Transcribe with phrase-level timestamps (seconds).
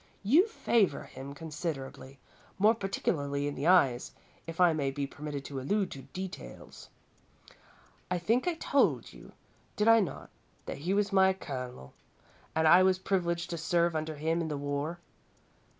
[0.23, 2.17] You favour him considerably,
[2.57, 4.13] more particularly in the eyes,
[4.47, 6.89] if I may be permitted to allude to details.
[8.09, 9.31] I think I told you,
[9.75, 10.31] did I not,
[10.65, 11.93] that he was my Colonel
[12.55, 14.97] and I was privileged to serve under him in the war?